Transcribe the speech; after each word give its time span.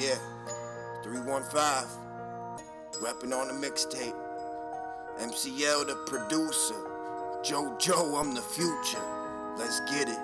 Yeah, 0.00 0.14
315, 1.02 3.02
rapping 3.02 3.32
on 3.32 3.48
the 3.48 3.54
mixtape. 3.54 4.14
MCL, 5.18 5.88
the 5.88 5.96
producer. 6.06 6.76
Joe, 7.42 7.76
I'm 8.16 8.32
the 8.32 8.40
future. 8.40 9.02
Let's 9.56 9.80
get 9.90 10.08
it. 10.08 10.20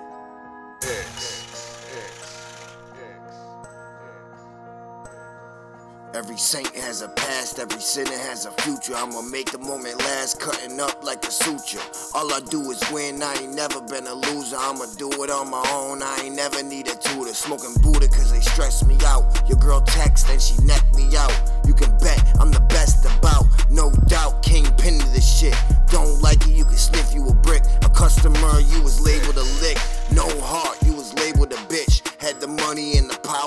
Every 6.15 6.37
saint 6.37 6.73
has 6.77 7.01
a 7.01 7.09
past, 7.09 7.59
every 7.59 7.81
sinner 7.81 8.17
has 8.17 8.45
a 8.45 8.51
future. 8.61 8.95
I'ma 8.95 9.21
make 9.21 9.51
the 9.51 9.57
moment 9.57 9.99
last, 9.99 10.39
cutting 10.39 10.79
up 10.79 11.03
like 11.03 11.21
a 11.25 11.29
suture. 11.29 11.83
All 12.13 12.33
I 12.33 12.39
do 12.39 12.71
is 12.71 12.81
win, 12.89 13.21
I 13.21 13.33
ain't 13.33 13.53
never 13.53 13.81
been 13.81 14.07
a 14.07 14.13
loser. 14.13 14.55
I'ma 14.55 14.85
do 14.97 15.11
it 15.23 15.29
on 15.29 15.51
my 15.51 15.61
own, 15.73 16.01
I 16.01 16.21
ain't 16.23 16.35
never 16.37 16.63
need 16.63 16.87
a 16.87 16.95
tutor. 16.95 17.33
Smoking 17.33 17.75
Buddha 17.81 18.07
cause 18.07 18.31
they 18.31 18.39
stress 18.39 18.85
me 18.85 18.95
out. 19.03 19.25
Your 19.49 19.57
girl 19.57 19.81
text 19.81 20.29
and 20.29 20.41
she 20.41 20.55
neck 20.63 20.81
me 20.95 21.03
out. 21.17 21.35
You 21.67 21.73
can 21.73 21.91
bet 21.97 22.23
I'm 22.39 22.49
the 22.49 22.63
best 22.69 23.03
about, 23.19 23.43
no 23.69 23.91
doubt. 24.07 24.41
Kingpin 24.41 24.99
to 24.99 25.07
this 25.11 25.27
shit. 25.27 25.53
Don't 25.91 26.21
like 26.21 26.39
it, 26.47 26.55
you 26.55 26.63
can 26.63 26.77
sniff 26.77 27.13
you 27.13 27.27
a 27.27 27.33
brick. 27.33 27.63
A 27.83 27.89
customer, 27.89 28.61
you 28.61 28.81
was 28.81 29.01
labeled 29.01 29.35
a 29.35 29.47
lick. 29.59 29.77
No 30.13 30.23
heart, 30.39 30.77
you 30.85 30.93
was 30.93 31.13
labeled 31.15 31.51
a 31.51 31.59
bitch. 31.67 32.07
Had 32.21 32.39
the 32.39 32.47
money 32.47 32.97
and 32.97 33.09
the 33.09 33.19
power, 33.19 33.44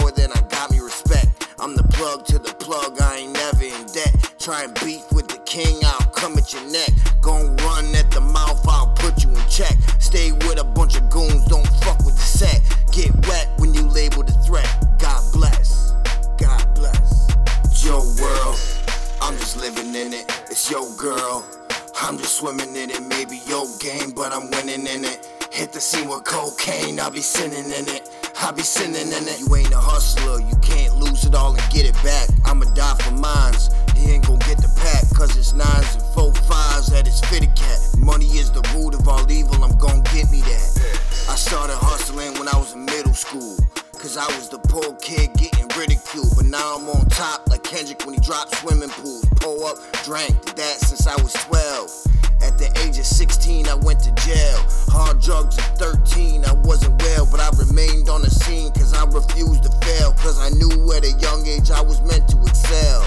Try 4.49 4.63
and 4.63 4.73
beef 4.81 5.05
with 5.13 5.29
the 5.29 5.37
king, 5.45 5.77
I'll 5.85 6.07
come 6.07 6.39
at 6.39 6.55
your 6.55 6.65
neck. 6.73 6.89
Gon' 7.21 7.55
run 7.57 7.95
at 7.95 8.11
the 8.11 8.23
mouth, 8.23 8.67
I'll 8.67 8.95
put 8.97 9.23
you 9.23 9.29
in 9.29 9.47
check. 9.47 9.77
Stay 9.99 10.33
with 10.33 10.59
a 10.59 10.65
bunch 10.65 10.97
of 10.97 11.11
goons, 11.11 11.45
don't 11.45 11.67
fuck 11.85 11.99
with 11.99 12.17
the 12.17 12.23
set. 12.23 12.63
Get 12.91 13.15
wet 13.27 13.47
when 13.59 13.75
you 13.75 13.83
label 13.83 14.23
the 14.23 14.33
threat. 14.47 14.67
God 14.99 15.23
bless, 15.35 15.93
God 16.39 16.65
bless. 16.75 17.29
It's 17.67 17.85
your 17.85 18.01
world, 18.01 18.59
I'm 19.21 19.37
just 19.37 19.59
living 19.59 19.95
in 19.95 20.15
it. 20.15 20.25
It's 20.49 20.71
your 20.71 20.89
girl, 20.97 21.45
I'm 22.01 22.17
just 22.17 22.39
swimming 22.39 22.75
in 22.75 22.89
it. 22.89 23.03
Maybe 23.03 23.43
your 23.45 23.67
game, 23.81 24.13
but 24.13 24.33
I'm 24.33 24.51
winning 24.51 24.87
in 24.87 25.05
it. 25.05 25.29
Hit 25.53 25.73
the 25.73 25.81
scene 25.81 26.09
with 26.09 26.25
cocaine, 26.25 26.99
I'll 27.01 27.11
be 27.11 27.21
sinning 27.21 27.67
in 27.67 27.87
it. 27.87 28.09
I'll 28.39 28.55
be 28.55 28.63
sinning 28.63 29.13
in 29.13 29.29
it. 29.29 29.41
You 29.41 29.57
ain't 29.57 29.75
a 29.75 29.79
hustler, 29.79 30.41
you 30.41 30.57
can't 30.63 30.97
lose 30.97 31.27
it 31.27 31.35
all 31.35 31.53
and 31.53 31.71
get 31.71 31.85
it 31.85 32.03
back. 32.03 32.31
I'ma 32.47 32.65
die 32.73 32.95
for 32.95 33.13
mines. 33.13 33.69
I 44.19 44.27
was 44.35 44.49
the 44.49 44.59
poor 44.59 44.95
kid 44.97 45.31
getting 45.39 45.69
ridiculed. 45.79 46.35
But 46.37 46.47
now 46.47 46.77
I'm 46.77 46.89
on 46.89 47.07
top 47.09 47.49
like 47.49 47.63
Kendrick 47.63 48.05
when 48.05 48.15
he 48.15 48.21
dropped 48.21 48.57
swimming 48.57 48.91
pools. 48.91 49.25
Pull 49.37 49.65
up, 49.65 49.79
drank, 50.03 50.35
did 50.45 50.57
that 50.57 50.77
since 50.83 51.07
I 51.07 51.15
was 51.23 51.33
12. 51.47 52.19
At 52.43 52.59
the 52.59 52.67
age 52.83 52.99
of 52.99 53.07
16, 53.07 53.69
I 53.69 53.75
went 53.75 54.01
to 54.01 54.13
jail. 54.27 54.59
Hard 54.91 55.21
drugs 55.21 55.59
at 55.59 55.79
13, 55.79 56.45
I 56.45 56.53
wasn't 56.67 57.01
well, 57.03 57.29
but 57.31 57.39
I 57.39 57.51
remained 57.59 58.09
on 58.09 58.23
the 58.23 58.31
scene 58.31 58.73
cause 58.73 58.93
I 58.95 59.05
refused 59.07 59.63
to 59.65 59.73
fail. 59.87 60.13
Cause 60.15 60.39
I 60.39 60.51
knew 60.51 60.93
at 60.93 61.05
a 61.05 61.13
young 61.19 61.47
age 61.47 61.71
I 61.71 61.83
was 61.83 62.03
meant 62.03 62.29
to 62.31 62.43
excel. 62.43 63.03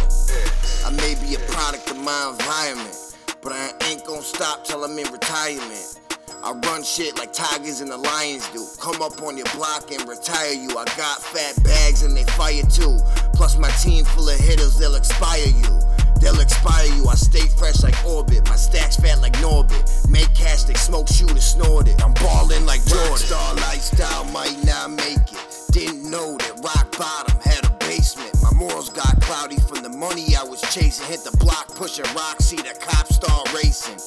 I 0.86 0.92
may 0.96 1.16
be 1.20 1.36
a 1.36 1.40
product 1.52 1.92
of 1.92 1.98
my 1.98 2.32
environment, 2.32 2.96
but 3.42 3.52
I 3.52 3.72
ain't 3.90 4.06
gonna 4.06 4.22
stop 4.22 4.64
till 4.64 4.84
I'm 4.84 4.98
in 4.98 5.12
retirement. 5.12 6.00
I 6.44 6.54
run 6.54 6.84
shit 6.84 7.18
like 7.18 7.34
tigers 7.34 7.82
and 7.82 7.92
the 7.92 7.98
lions 7.98 8.50
do. 8.50 8.66
Come 8.80 9.02
up 9.02 9.22
on 9.22 9.38
your 9.38 9.46
block 9.54 9.92
and 9.92 10.08
retire 10.10 10.54
you. 10.54 10.70
I 10.72 10.86
got 10.98 11.22
fat 11.22 11.64
bags 11.64 12.02
and 12.02 12.18
they 12.18 12.24
fire 12.34 12.64
too. 12.64 12.98
Plus 13.34 13.58
my 13.60 13.70
team 13.82 14.06
full 14.06 14.28
of 14.28 14.40
hitters, 14.40 14.78
they'll 14.78 14.96
expire 14.96 15.46
you. 15.46 15.80
They'll 16.20 16.40
expire 16.40 16.88
you. 16.98 17.08
I 17.08 17.16
stay 17.16 17.48
fresh 17.58 17.84
like 17.84 17.96
orbit. 18.06 18.50
My 18.50 18.56
stacks 18.56 18.96
fat 18.96 19.22
like 19.22 19.34
Norbit. 19.34 20.10
Make 20.10 20.34
cash, 20.34 20.64
they 20.64 20.74
smoke, 20.74 21.08
shoot, 21.08 21.30
and 21.30 21.42
snort 21.42 21.88
it. 21.88 22.04
I'm 22.04 22.14
ballin' 22.16 22.66
like 22.66 22.84
Jordan. 22.86 23.14
Rockstar 23.14 23.56
lifestyle 23.58 24.26
might 24.26 24.58
not 24.66 24.90
make 24.90 25.32
it. 25.32 25.40
Didn't 25.72 26.10
know 26.10 26.38
that 26.38 26.60
rock 26.64 26.98
bottom 26.98 27.40
had 27.42 27.66
a 27.66 27.72
basement. 27.86 28.34
My 28.42 28.52
morals 28.52 28.90
got 28.90 29.22
cloudy 29.22 29.58
from 29.58 29.84
the 29.84 29.90
money 29.90 30.36
I 30.36 30.44
was 30.44 30.62
chasing. 30.74 31.06
Hit 31.06 31.24
the 31.24 31.38
block, 31.38 31.76
pushing 31.76 32.06
rock, 32.16 32.42
see 32.42 32.58
the 32.58 32.76
cops 32.80 33.16
start 33.16 33.54
racing. 33.54 33.98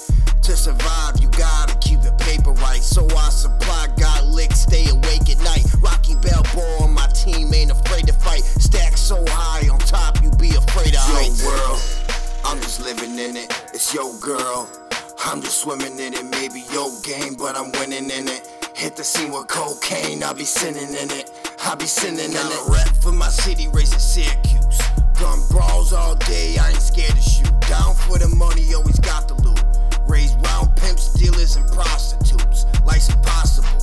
To 0.42 0.54
survive, 0.54 1.18
you 1.22 1.30
gotta 1.30 1.63
I'm 15.34 15.42
just 15.42 15.62
swimming 15.62 15.98
in 15.98 16.14
it. 16.14 16.24
Maybe 16.26 16.62
your 16.70 16.88
game, 17.02 17.34
but 17.34 17.56
I'm 17.56 17.72
winning 17.72 18.08
in 18.08 18.28
it. 18.28 18.46
Hit 18.72 18.94
the 18.94 19.02
scene 19.02 19.32
with 19.32 19.48
cocaine, 19.48 20.22
I'll 20.22 20.32
be 20.32 20.44
sinning 20.44 20.94
in 20.94 21.10
it. 21.10 21.28
I'll 21.62 21.74
be 21.74 21.86
sinning 21.86 22.30
in 22.30 22.46
it. 22.54 22.68
rep 22.68 22.86
for 23.02 23.10
my 23.10 23.30
city, 23.30 23.66
raising 23.72 23.98
Syracuse. 23.98 24.78
Gun 25.18 25.40
brawls 25.50 25.92
all 25.92 26.14
day, 26.14 26.56
I 26.56 26.70
ain't 26.70 26.80
scared 26.80 27.16
to 27.16 27.20
shoot. 27.20 27.50
Down 27.66 27.96
for 28.06 28.16
the 28.16 28.28
money, 28.28 28.74
always 28.74 29.00
got 29.00 29.26
the 29.26 29.34
loot. 29.42 29.58
Raised 30.06 30.40
round 30.46 30.76
pimps, 30.76 31.12
dealers, 31.14 31.56
and 31.56 31.66
prostitutes. 31.72 32.66
Life's 32.86 33.08
impossible. 33.08 33.82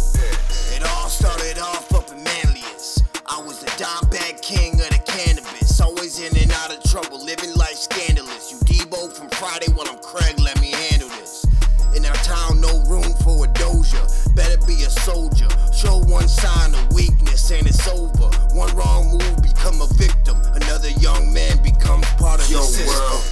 It 0.74 0.84
all 0.88 1.10
started 1.10 1.60
off 1.60 1.94
up 1.94 2.10
in 2.14 2.24
Manlius. 2.24 3.04
I 3.28 3.44
was 3.44 3.60
the 3.60 3.68
dime 3.76 4.10
bag 4.10 4.42
king 4.42 4.76
of 4.76 4.88
the 4.88 5.04
cannabis. 5.06 5.82
Always 5.82 6.18
in 6.18 6.32
and 6.38 6.52
out 6.54 6.74
of 6.74 6.82
trouble, 6.90 7.22
living 7.22 7.54
life 7.56 7.76
scandalous. 7.76 8.54
You 8.54 8.58
Debo 8.60 9.12
from 9.12 9.28
Friday, 9.32 9.68
well, 9.76 9.90
I'm 9.90 10.00
Craig, 10.00 10.40
soldier. 15.02 15.48
Show 15.74 15.98
one 16.06 16.28
sign 16.28 16.74
of 16.76 16.94
weakness 16.94 17.50
and 17.52 17.66
it's 17.66 17.88
over. 17.88 18.30
One 18.54 18.74
wrong 18.76 19.18
move, 19.18 19.42
become 19.42 19.82
a 19.82 19.88
victim. 19.98 20.38
Another 20.54 20.90
young 21.02 21.34
man 21.34 21.62
becomes 21.64 22.06
part 22.22 22.40
of 22.40 22.50
Your 22.50 22.62
world. 22.88 23.24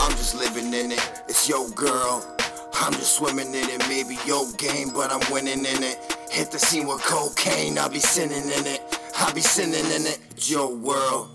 I'm 0.00 0.10
just 0.12 0.34
living 0.34 0.74
in 0.74 0.92
it. 0.92 1.22
It's 1.28 1.48
your 1.48 1.68
girl. 1.70 2.26
I'm 2.74 2.92
just 2.94 3.14
swimming 3.16 3.54
in 3.54 3.68
it. 3.70 3.78
Maybe 3.88 4.18
your 4.26 4.44
game, 4.58 4.90
but 4.92 5.12
I'm 5.12 5.22
winning 5.32 5.64
in 5.64 5.82
it. 5.82 5.96
Hit 6.30 6.50
the 6.50 6.58
scene 6.58 6.86
with 6.86 7.02
cocaine. 7.02 7.78
I'll 7.78 7.88
be 7.88 8.00
sinning 8.00 8.50
in 8.50 8.66
it. 8.66 8.82
I'll 9.16 9.32
be 9.32 9.40
sinning 9.40 9.86
in 9.96 10.06
it. 10.06 10.18
It's 10.32 10.50
your 10.50 10.74
world. 10.74 11.30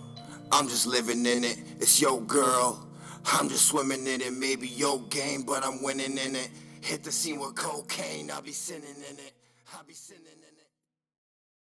I'm 0.51 0.67
just 0.67 0.87
living 0.87 1.25
in 1.25 1.43
it. 1.45 1.57
It's 1.79 2.01
your 2.01 2.19
girl. 2.21 2.85
I'm 3.25 3.47
just 3.47 3.67
swimming 3.67 4.05
in 4.07 4.21
it. 4.21 4.33
Maybe 4.33 4.67
your 4.67 4.99
game, 5.09 5.43
but 5.43 5.65
I'm 5.65 5.81
winning 5.81 6.17
in 6.17 6.35
it. 6.35 6.49
Hit 6.81 7.03
the 7.03 7.11
scene 7.11 7.39
with 7.39 7.55
cocaine. 7.55 8.29
I'll 8.29 8.41
be 8.41 8.51
sinning 8.51 8.99
in 9.09 9.17
it. 9.19 9.38
I 9.73 9.83
be 9.85 9.93
sending 9.93 10.48